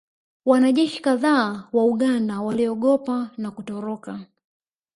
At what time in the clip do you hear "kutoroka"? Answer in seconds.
3.51-4.19